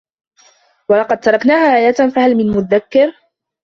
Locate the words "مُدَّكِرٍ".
2.57-3.13